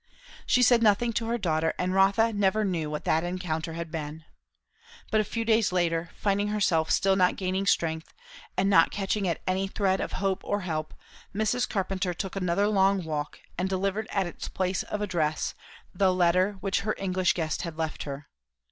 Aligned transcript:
She 0.47 0.63
said 0.63 0.81
nothing 0.81 1.13
to 1.13 1.27
her 1.27 1.37
daughter, 1.37 1.75
and 1.77 1.93
Rotha 1.93 2.33
never 2.33 2.65
knew 2.65 2.89
what 2.89 3.05
that 3.05 3.23
encounter 3.23 3.73
had 3.73 3.91
been. 3.91 4.25
But 5.11 5.21
a 5.21 5.23
few 5.23 5.45
days 5.45 5.71
later, 5.71 6.09
finding 6.15 6.47
herself 6.47 6.89
still 6.89 7.15
not 7.15 7.35
gaining 7.35 7.67
strength, 7.67 8.11
and 8.57 8.73
catching 8.89 9.27
at 9.27 9.43
any 9.45 9.67
thread 9.67 10.01
of 10.01 10.13
hope 10.13 10.43
or 10.43 10.61
help, 10.61 10.95
Mrs. 11.35 11.69
Carpenter 11.69 12.15
took 12.15 12.35
another 12.35 12.65
long 12.67 13.03
walk 13.03 13.41
and 13.59 13.69
delivered 13.69 14.07
at 14.09 14.25
its 14.25 14.47
place 14.47 14.81
of 14.81 15.01
address 15.03 15.53
the 15.93 16.11
letter 16.11 16.53
which 16.61 16.79
her 16.79 16.95
English 16.97 17.33
guest 17.33 17.61
had 17.61 17.77
left 17.77 18.01
her. 18.01 18.27